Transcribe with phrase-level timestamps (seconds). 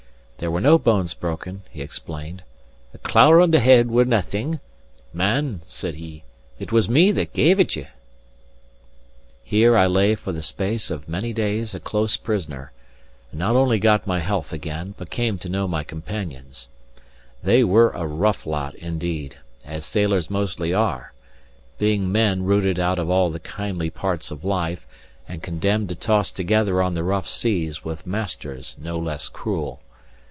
[0.37, 2.41] There were no bones broken, he explained:
[2.95, 4.59] "A clour* on the head was naething.
[5.13, 6.23] Man," said he,
[6.57, 7.89] "it was me that gave it ye!" * Blow.
[9.43, 12.71] Here I lay for the space of many days a close prisoner,
[13.29, 16.69] and not only got my health again, but came to know my companions.
[17.43, 21.13] They were a rough lot indeed, as sailors mostly are:
[21.77, 24.87] being men rooted out of all the kindly parts of life,
[25.27, 29.81] and condemned to toss together on the rough seas, with masters no less cruel.